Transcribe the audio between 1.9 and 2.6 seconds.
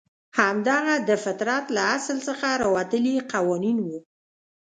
اصل څخه